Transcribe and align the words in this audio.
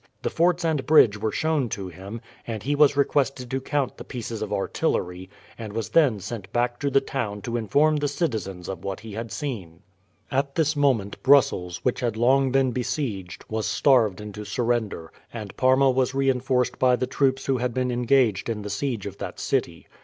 The 0.23 0.31
forts 0.31 0.65
and 0.65 0.83
bridge 0.87 1.19
were 1.21 1.31
shown 1.31 1.69
to 1.69 1.87
him, 1.89 2.21
and 2.47 2.63
he 2.63 2.73
was 2.73 2.97
requested 2.97 3.51
to 3.51 3.61
count 3.61 3.97
the 3.97 4.03
pieces 4.03 4.41
of 4.41 4.51
artillery, 4.51 5.29
and 5.59 5.73
was 5.73 5.89
then 5.89 6.19
sent 6.19 6.51
back 6.51 6.79
to 6.79 6.89
the 6.89 6.99
town 7.01 7.43
to 7.43 7.55
inform 7.55 7.97
the 7.97 8.07
citizens 8.07 8.67
of 8.67 8.83
what 8.83 9.01
he 9.01 9.13
had 9.13 9.31
seen. 9.31 9.83
At 10.31 10.55
this 10.55 10.75
moment 10.75 11.21
Brussels, 11.21 11.81
which 11.85 11.99
had 11.99 12.17
long 12.17 12.51
been 12.51 12.71
besieged, 12.71 13.45
was 13.47 13.67
starved 13.67 14.19
into 14.19 14.43
surrender, 14.43 15.13
and 15.31 15.55
Parma 15.55 15.91
was 15.91 16.15
reinforced 16.15 16.79
by 16.79 16.95
the 16.95 17.05
troops 17.05 17.45
who 17.45 17.59
had 17.59 17.71
been 17.71 17.91
engaged 17.91 18.49
in 18.49 18.63
the 18.63 18.71
siege 18.71 19.05
of 19.05 19.19
that 19.19 19.39
city. 19.39 19.85